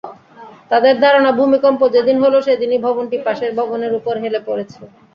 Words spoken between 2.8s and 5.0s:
ভবনটি পাশের ভবনের ওপর হেলে পড়েছে।